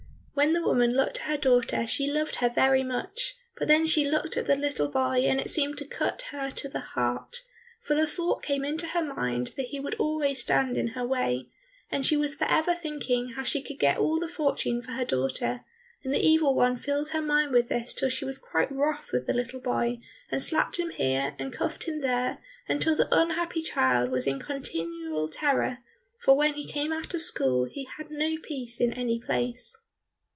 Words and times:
When 0.33 0.53
the 0.53 0.61
woman 0.65 0.93
looked 0.95 1.17
at 1.19 1.25
her 1.25 1.37
daughter 1.37 1.85
she 1.85 2.07
loved 2.11 2.37
her 2.37 2.49
very 2.49 2.83
much, 2.83 3.35
but 3.57 3.67
then 3.67 3.85
she 3.85 4.09
looked 4.09 4.35
at 4.37 4.47
the 4.47 4.55
little 4.55 4.87
boy 4.87 5.19
and 5.27 5.39
it 5.39 5.51
seemed 5.51 5.77
to 5.77 5.85
cut 5.85 6.23
her 6.31 6.49
to 6.49 6.67
the 6.67 6.79
heart, 6.79 7.43
for 7.79 7.93
the 7.93 8.07
thought 8.07 8.41
came 8.41 8.65
into 8.65 8.87
her 8.87 9.03
mind 9.03 9.53
that 9.55 9.67
he 9.67 9.79
would 9.79 9.93
always 9.95 10.41
stand 10.41 10.77
in 10.77 10.87
her 10.89 11.05
way, 11.05 11.49
and 11.91 12.07
she 12.07 12.17
was 12.17 12.33
for 12.33 12.45
ever 12.45 12.73
thinking 12.73 13.33
how 13.33 13.43
she 13.43 13.61
could 13.61 13.77
get 13.77 13.99
all 13.99 14.19
the 14.19 14.27
fortune 14.27 14.81
for 14.81 14.93
her 14.93 15.05
daughter, 15.05 15.63
and 16.03 16.11
the 16.11 16.25
Evil 16.27 16.55
One 16.55 16.75
filled 16.75 17.09
her 17.11 17.21
mind 17.21 17.51
with 17.51 17.69
this 17.69 17.93
till 17.93 18.09
she 18.09 18.25
was 18.25 18.39
quite 18.39 18.71
wroth 18.71 19.11
with 19.13 19.27
the 19.27 19.33
little 19.33 19.59
boy, 19.61 19.99
and 20.31 20.41
slapped 20.41 20.79
him 20.79 20.89
here 20.89 21.35
and 21.37 21.53
cuffed 21.53 21.83
him 21.83 21.99
there, 22.01 22.39
until 22.67 22.95
the 22.95 23.13
unhappy 23.15 23.61
child 23.61 24.09
was 24.09 24.25
in 24.25 24.39
continual 24.39 25.29
terror, 25.29 25.79
for 26.19 26.35
when 26.35 26.55
he 26.55 26.65
came 26.65 26.91
out 26.91 27.13
of 27.13 27.21
school 27.21 27.65
he 27.65 27.87
had 27.97 28.09
no 28.09 28.37
peace 28.41 28.81
in 28.81 28.91
any 28.93 29.19
place. 29.19 29.77